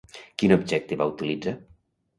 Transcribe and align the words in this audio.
Quin 0.41 0.55
objecte 0.55 0.99
va 1.05 1.09
utilitzar? 1.15 1.57